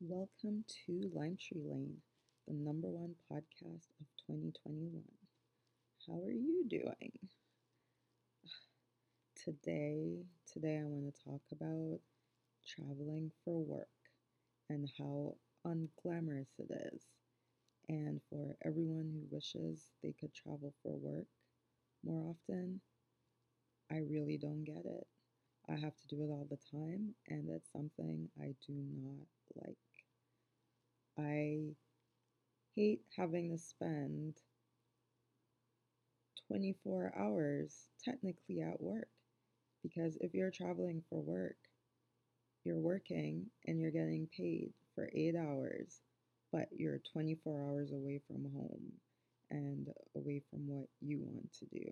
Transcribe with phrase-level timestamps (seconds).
[0.00, 2.02] Welcome to Lime Tree Lane,
[2.48, 5.04] the number one podcast of 2021.
[6.08, 7.12] How are you doing?
[9.34, 11.98] Today, today I want to talk about
[12.66, 13.88] traveling for work
[14.70, 15.36] and how
[15.66, 17.02] unglamorous it is.
[17.88, 21.28] And for everyone who wishes they could travel for work
[22.04, 22.80] more often,
[23.90, 25.06] I really don't get it.
[25.68, 29.26] I have to do it all the time, and it's something I do not
[29.56, 29.78] like.
[31.18, 31.74] I
[32.74, 34.34] hate having to spend
[36.48, 39.08] 24 hours technically at work
[39.82, 41.56] because if you're traveling for work,
[42.64, 46.00] you're working and you're getting paid for eight hours,
[46.52, 48.92] but you're 24 hours away from home
[49.50, 51.86] and away from what you want to do.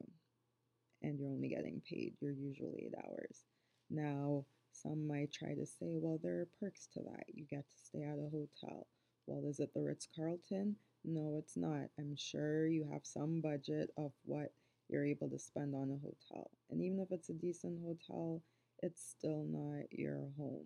[1.03, 3.45] And you're only getting paid your usual eight hours.
[3.91, 7.25] Now, some might try to say, well, there are perks to that.
[7.33, 8.87] You get to stay at a hotel.
[9.29, 10.77] Well, is it the Ritz Carlton?
[11.05, 11.91] No, it's not.
[11.99, 14.55] I'm sure you have some budget of what
[14.89, 16.51] you're able to spend on a hotel.
[16.71, 18.41] And even if it's a decent hotel,
[18.83, 20.65] it's still not your home.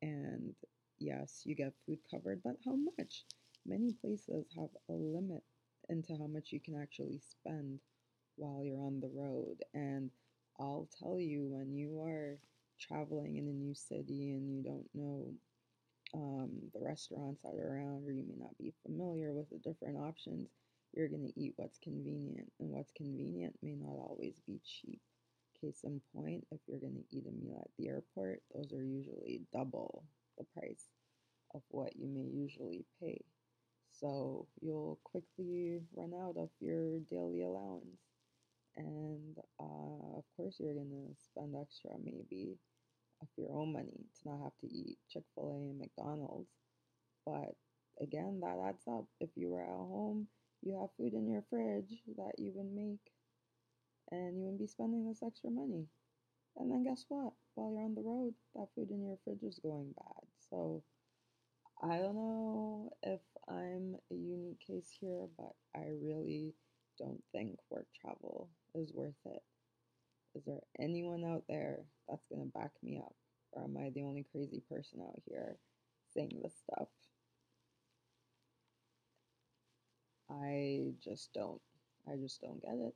[0.00, 0.54] And
[1.00, 3.24] yes, you get food covered, but how much?
[3.66, 5.42] Many places have a limit
[5.88, 7.80] into how much you can actually spend
[8.36, 9.56] while you're on the road.
[9.74, 10.10] And
[10.60, 12.38] I'll tell you, when you are
[12.78, 15.32] traveling in a new city and you don't know
[16.14, 19.98] um, the restaurants that are around, or you may not be familiar with the different
[19.98, 20.48] options,
[20.92, 22.50] you're going to eat what's convenient.
[22.60, 25.00] And what's convenient may not always be cheap.
[25.60, 28.84] Case in point, if you're going to eat a meal at the airport, those are
[28.84, 30.04] usually double
[30.38, 30.86] the price
[31.54, 33.20] of what you may usually pay.
[33.90, 38.02] So you'll quickly run out of your daily allowance.
[38.76, 42.58] And uh, of course, you're going to spend extra, maybe
[43.24, 46.50] of your own money to not have to eat Chick fil A and McDonald's.
[47.26, 47.56] But
[48.00, 49.06] again, that adds up.
[49.20, 50.28] If you were at home,
[50.62, 53.12] you have food in your fridge that you would make,
[54.10, 55.86] and you wouldn't be spending this extra money.
[56.56, 57.32] And then guess what?
[57.54, 60.24] While you're on the road, that food in your fridge is going bad.
[60.50, 60.82] So
[61.82, 66.54] I don't know if I'm a unique case here, but I really
[66.98, 69.42] don't think work travel is worth it.
[70.36, 73.14] Is there anyone out there that's going to back me up?
[73.52, 75.56] Or am I the only crazy person out here
[76.12, 76.88] saying this stuff?
[80.30, 81.60] I just don't.
[82.08, 82.94] I just don't get it.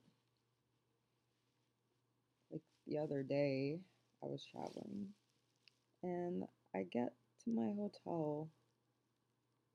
[2.50, 3.78] Like the other day,
[4.22, 5.08] I was traveling
[6.02, 6.44] and
[6.74, 7.12] I get
[7.44, 8.48] to my hotel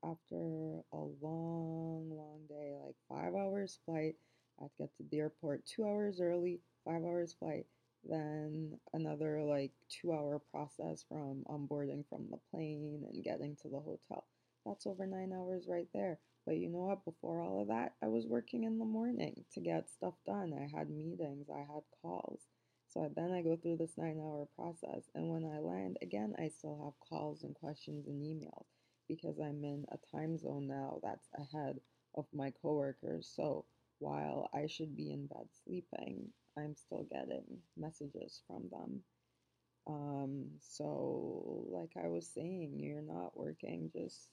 [0.03, 4.15] after a long, long day, like five hours flight.
[4.59, 7.65] I to get to the airport two hours early, five hours flight,
[8.09, 13.80] then another like two hour process from onboarding from the plane and getting to the
[13.80, 14.25] hotel.
[14.66, 16.19] That's over nine hours right there.
[16.46, 17.06] But you know what?
[17.06, 20.53] Before all of that, I was working in the morning to get stuff done.
[20.53, 22.42] I had meetings, I had calls.
[22.90, 25.09] So then I go through this nine hour process.
[25.16, 28.66] And when I land, again, I still have calls and questions and emails
[29.08, 31.80] because I'm in a time zone now that's ahead
[32.16, 33.31] of my coworkers.
[33.36, 33.66] So
[34.03, 36.28] while I should be in bed sleeping,
[36.58, 37.46] I'm still getting
[37.78, 39.02] messages from them.
[39.88, 44.30] Um, so, like I was saying, you're not working just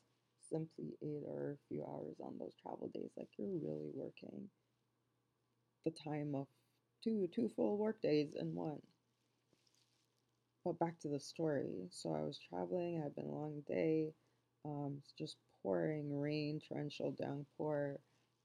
[0.51, 3.11] simply eight or a few hours on those travel days.
[3.17, 4.49] Like you're really working
[5.85, 6.47] the time of
[7.03, 8.81] two two full work days in one.
[10.65, 11.89] But back to the story.
[11.91, 12.99] So I was traveling.
[12.99, 14.13] I had been a long day.
[14.65, 17.99] Um, it's just pouring rain, torrential downpour.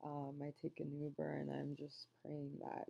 [0.05, 2.85] Um, I take an Uber and I'm just praying that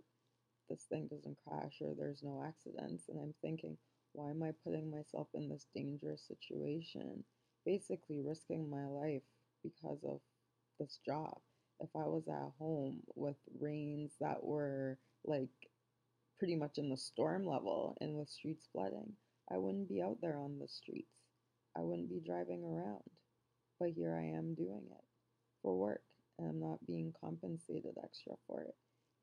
[0.68, 3.04] this thing doesn't crash or there's no accidents.
[3.08, 3.78] And I'm thinking,
[4.12, 7.24] why am I putting myself in this dangerous situation?
[7.64, 9.22] Basically, risking my life
[9.62, 10.20] because of
[10.78, 11.38] this job.
[11.80, 15.48] If I was at home with rains that were like
[16.38, 19.12] pretty much in the storm level and with streets flooding,
[19.50, 21.08] I wouldn't be out there on the streets.
[21.76, 23.02] I wouldn't be driving around.
[23.78, 25.04] But here I am doing it
[25.62, 26.02] for work
[26.38, 28.74] and I'm not being compensated extra for it.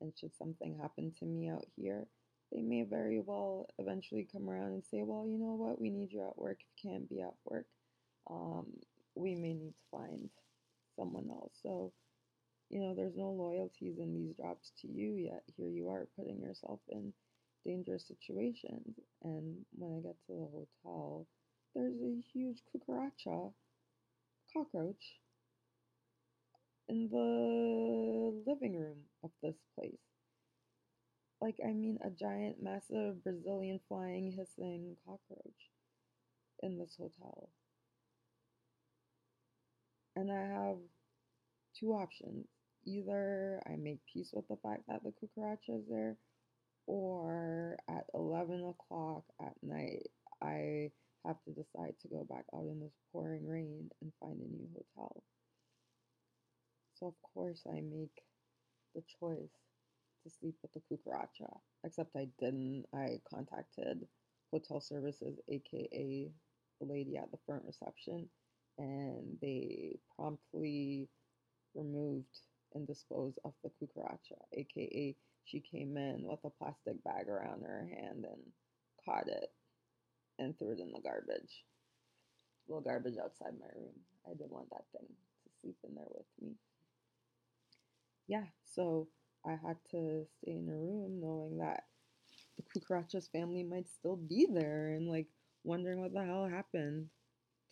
[0.02, 2.08] And should something happen to me out here,
[2.52, 6.12] they may very well eventually come around and say, well, you know what, we need
[6.12, 6.58] you at work.
[6.60, 7.66] If you can't be at work,
[8.30, 8.68] um,
[9.16, 10.30] we may need to find
[10.96, 11.54] someone else.
[11.62, 11.94] So,
[12.70, 15.44] you know, there's no loyalties in these jobs to you yet.
[15.58, 17.14] Here you are putting yourself in
[17.66, 19.00] dangerous situations.
[19.24, 20.48] And when I get to the
[20.86, 21.28] hotel,
[21.76, 23.52] there's a huge cucaracha
[24.54, 25.04] cockroach
[26.90, 29.98] in the living room of this place.
[31.42, 35.72] Like, I mean, a giant, massive Brazilian flying, hissing cockroach
[36.62, 37.50] in this hotel.
[40.16, 40.78] And I have
[41.78, 42.48] two options.
[42.86, 46.18] Either I make peace with the fact that the cucaracha is there,
[46.86, 50.08] or at 11 o'clock at night,
[50.42, 50.92] I
[51.26, 54.68] have to decide to go back out in this pouring rain and find a new
[54.74, 55.24] hotel.
[56.94, 58.24] So, of course, I make
[58.96, 59.52] the choice
[60.24, 61.52] to sleep with the cucaracha,
[61.84, 62.86] except I didn't.
[62.94, 64.08] I contacted
[64.52, 66.32] hotel services, aka
[66.80, 68.30] the lady at the front reception,
[68.78, 71.10] and they promptly
[71.76, 72.40] removed
[72.74, 75.16] and disposed of the cucaracha, aka
[75.46, 78.42] she came in with a plastic bag around her hand and
[79.04, 79.52] caught it
[80.40, 81.66] and threw it in the garbage.
[82.68, 83.94] Little garbage outside my room.
[84.26, 86.56] I didn't want that thing to sleep in there with me.
[88.28, 89.08] Yeah, so
[89.46, 91.84] I had to stay in a room knowing that
[92.58, 95.28] the cucaracha's family might still be there and like
[95.64, 97.10] wondering what the hell happened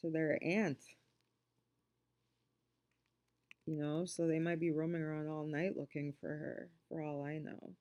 [0.01, 0.80] to their aunt.
[3.65, 7.24] You know, so they might be roaming around all night looking for her, for all
[7.24, 7.75] I know.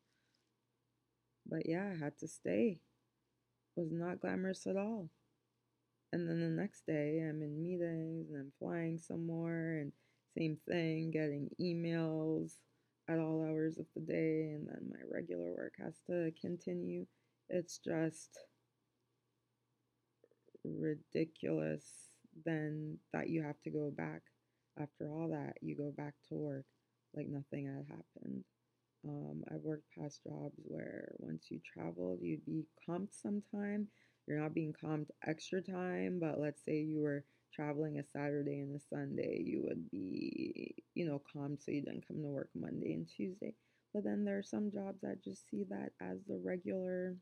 [1.44, 2.80] But yeah, I had to stay.
[3.76, 5.10] It was not glamorous at all.
[6.12, 9.92] And then the next day, I'm in meetings and I'm flying somewhere, and
[10.40, 12.52] same thing, getting emails
[13.08, 17.06] at all hours of the day, and then my regular work has to continue.
[17.48, 18.38] It's just
[20.64, 21.84] ridiculous
[22.44, 24.22] then that you have to go back.
[24.80, 26.64] After all that you go back to work
[27.14, 28.44] like nothing had happened.
[29.08, 33.88] Um, i've worked past jobs where once you traveled you'd be comped sometime.
[34.26, 37.24] You're not being comped extra time but let's say you were
[37.60, 42.06] traveling a saturday and a sunday you would be you know calm so you didn't
[42.08, 43.54] come to work monday and tuesday
[43.92, 47.16] but then there are some jobs that just see that as the regular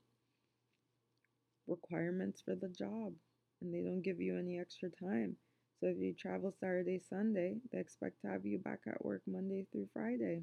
[1.68, 3.12] requirements for the job
[3.60, 5.36] and they don't give you any extra time.
[5.80, 9.66] So if you travel Saturday, Sunday, they expect to have you back at work Monday
[9.70, 10.42] through Friday,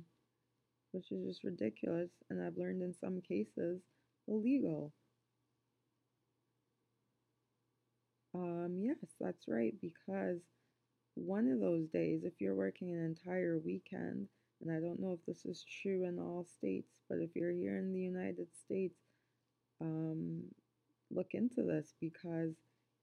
[0.92, 2.12] which is just ridiculous.
[2.30, 3.82] And I've learned in some cases
[4.28, 4.94] illegal.
[8.36, 10.42] Um, yes, that's right, because
[11.16, 14.28] one of those days, if you're working an entire weekend,
[14.62, 17.78] and I don't know if this is true in all states, but if you're here
[17.78, 19.00] in the United States,
[19.80, 20.42] um,
[21.12, 22.56] look into this because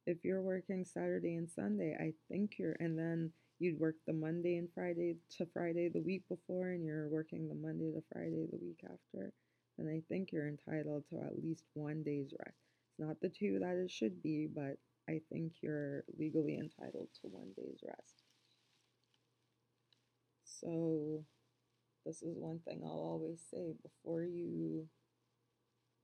[0.07, 4.57] if you're working Saturday and Sunday, I think you're, and then you'd work the Monday
[4.57, 8.59] and Friday to Friday the week before, and you're working the Monday to Friday the
[8.61, 9.33] week after,
[9.79, 12.59] then I think you're entitled to at least one day's rest.
[12.91, 14.77] It's not the two that it should be, but
[15.09, 18.23] I think you're legally entitled to one day's rest.
[20.45, 21.25] So,
[22.07, 24.89] this is one thing I'll always say before you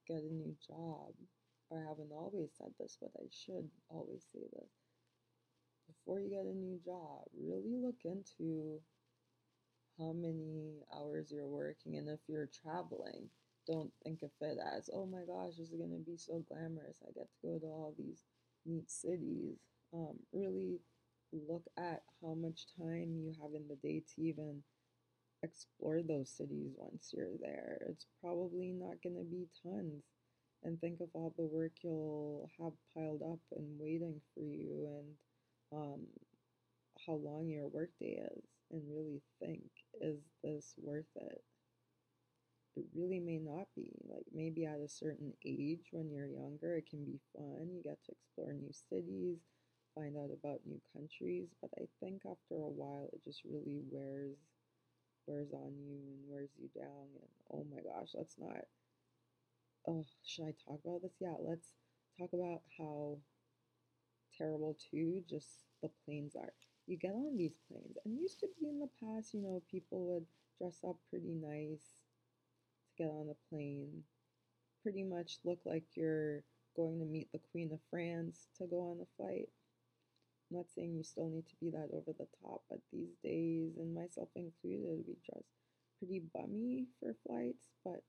[0.06, 1.14] get a new job
[1.70, 4.70] or I haven't always said this, but I should always say this.
[5.86, 8.80] Before you get a new job, really look into
[9.98, 13.28] how many hours you're working and if you're traveling.
[13.66, 16.96] Don't think of it as, oh my gosh, this is going to be so glamorous.
[17.02, 18.22] I get to go to all these
[18.68, 19.58] neat cities.
[19.94, 20.80] Um, really
[21.32, 24.62] look at how much time you have in the day to even
[25.42, 27.78] explore those cities once you're there.
[27.88, 30.04] It's probably not going to be tons
[30.64, 35.80] and think of all the work you'll have piled up and waiting for you and
[35.80, 36.00] um,
[37.06, 39.62] how long your workday is and really think
[40.00, 41.42] is this worth it
[42.78, 43.90] it really may not be.
[44.08, 47.68] Like maybe at a certain age when you're younger it can be fun.
[47.74, 49.38] You get to explore new cities
[49.94, 51.48] find out about new countries.
[51.60, 54.36] But i think after a while it just really wears
[55.26, 57.08] wears on you and wears you down.
[57.20, 58.64] And oh my gosh let's not
[59.86, 61.16] oh, should I talk about this?
[61.20, 61.72] Yeah, let's
[62.18, 63.18] talk about how
[64.36, 66.52] terrible too just the planes are.
[66.86, 70.06] You get on these planes, and used to be in the past, you know, people
[70.06, 70.26] would
[70.58, 71.97] dress up pretty nice
[72.98, 74.02] get on a plane,
[74.82, 76.42] pretty much look like you're
[76.76, 79.48] going to meet the Queen of France to go on a flight.
[80.50, 83.76] I'm not saying you still need to be that over the top, but these days,
[83.78, 85.44] and myself included, we dress
[85.98, 88.02] pretty bummy for flights, but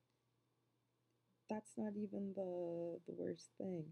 [1.50, 3.86] that's not even the the worst thing.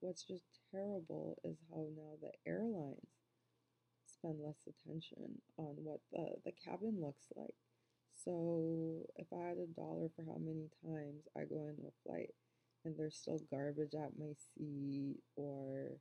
[0.00, 3.00] What's just terrible is how now the airlines
[4.06, 7.54] spend less attention on what the, the cabin looks like.
[8.26, 12.34] So if I had a dollar for how many times I go into a flight
[12.84, 15.92] and there's still garbage at my seat or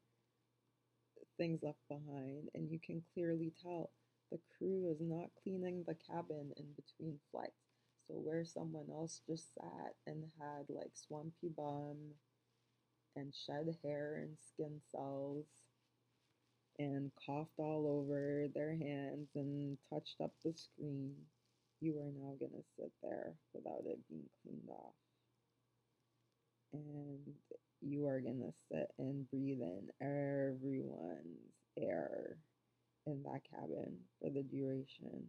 [1.38, 3.92] things left behind, and you can clearly tell
[4.32, 7.54] the crew is not cleaning the cabin in between flights.
[8.08, 11.98] So where someone else just sat and had like swampy bum
[13.16, 15.46] and shed hair and skin cells
[16.78, 21.14] and coughed all over their hands and touched up the screen,
[21.82, 24.94] you are now going to sit there without it being cleaned off.
[26.74, 27.34] And
[27.82, 32.38] you are going to sit and breathe in everyone's air
[33.06, 35.28] in that cabin for the duration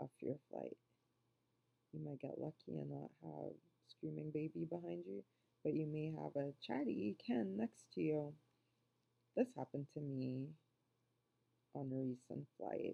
[0.00, 0.76] of your flight.
[1.92, 3.52] You might get lucky and not have
[3.88, 5.22] screaming baby behind you,
[5.64, 8.32] but you may have a chatty Ken next to you.
[9.36, 10.48] This happened to me
[11.74, 12.91] on a recent flight.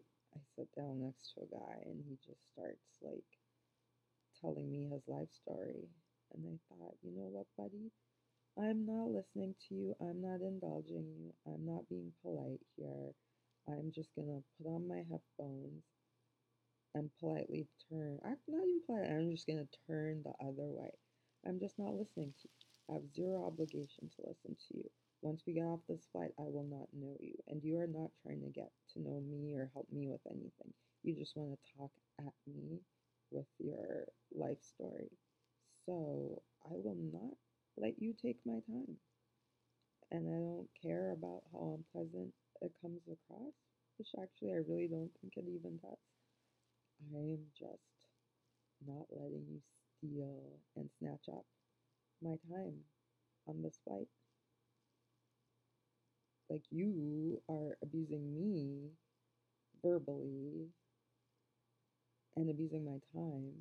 [1.19, 3.25] Next to a guy and he just starts like
[4.41, 5.89] telling me his life story.
[6.35, 7.91] And I thought, you know what, buddy?
[8.59, 9.95] I'm not listening to you.
[10.01, 11.33] I'm not indulging you.
[11.47, 13.13] I'm not being polite here.
[13.69, 15.85] I'm just gonna put on my headphones
[16.95, 18.19] and politely turn.
[18.25, 19.11] I'm not even polite.
[19.11, 20.91] I'm just gonna turn the other way.
[21.47, 22.67] I'm just not listening to you.
[22.91, 24.91] I have zero obligation to listen to you.
[25.21, 28.11] Once we get off this flight, I will not know you, and you are not
[28.23, 30.73] trying to get to know me or help me with anything.
[31.03, 32.81] You just want to talk at me
[33.31, 35.11] with your life story.
[35.87, 37.35] So I will not
[37.77, 38.97] let you take my time.
[40.11, 42.33] And I don't care about how unpleasant
[42.63, 43.55] it comes across,
[43.99, 45.99] which actually I really don't think it even does.
[47.15, 47.89] I am just
[48.87, 49.61] not letting you
[49.99, 51.45] steal and snatch up
[52.23, 52.75] my time
[53.49, 54.09] on this flight
[56.51, 58.91] like you are abusing me
[59.83, 60.69] verbally
[62.37, 63.53] and abusing my time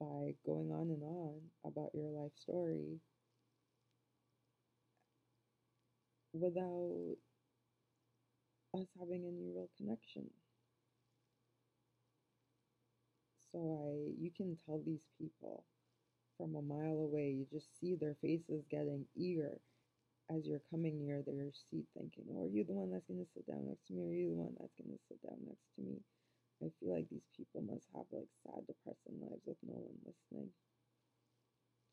[0.00, 3.00] by going on and on about your life story
[6.32, 7.16] without
[8.74, 10.28] us having any real connection.
[13.52, 15.64] So I you can tell these people
[16.36, 19.60] from a mile away, you just see their faces getting eager
[20.30, 23.32] as you're coming near their seat thinking, oh, are you the one that's going to
[23.34, 24.08] sit down next to me?
[24.08, 25.96] Are you the one that's going to sit down next to me?
[26.62, 30.50] I feel like these people must have like sad, depressing lives with no one listening.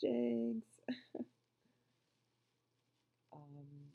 [0.02, 0.66] Jinx.
[3.34, 3.92] um,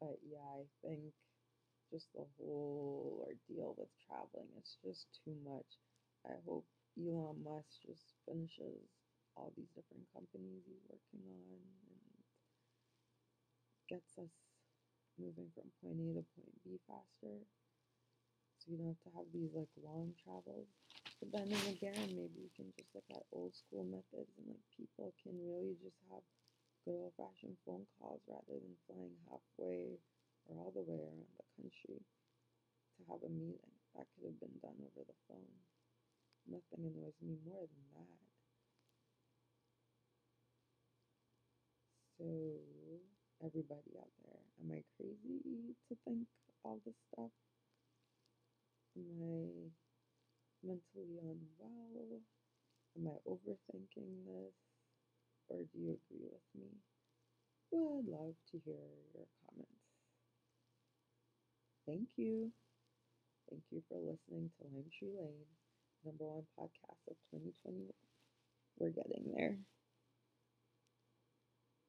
[0.00, 1.12] but yeah, I think
[1.92, 5.66] just the whole ordeal with traveling is just too much.
[6.26, 6.66] I hope
[6.98, 8.88] Elon Musk just finishes
[9.36, 12.24] all these different companies he's working on and
[13.88, 14.32] gets us
[15.18, 17.44] moving from point A to point B faster.
[18.58, 20.68] So you don't have to have these like long travels.
[21.20, 25.14] But then again, maybe we can just look at old school methods and like people
[25.22, 26.24] can really just have
[26.84, 30.00] good old fashioned phone calls rather than flying halfway
[30.48, 32.00] or all the way around the country
[32.96, 33.74] to have a meeting.
[33.94, 35.54] That could have been done over the phone.
[36.48, 38.23] Nothing annoys me more than that.
[42.24, 42.56] So,
[43.44, 46.24] everybody out there, am I crazy to think
[46.64, 47.28] all this stuff?
[48.96, 49.68] Am I
[50.64, 52.24] mentally unwell?
[52.96, 54.56] Am I overthinking this?
[55.50, 56.72] Or do you agree with me?
[57.70, 59.84] Well, I'd love to hear your comments.
[61.84, 62.52] Thank you.
[63.50, 65.44] Thank you for listening to Lime Tree Lane,
[66.06, 67.92] number one podcast of 2021.
[68.78, 69.58] We're getting there.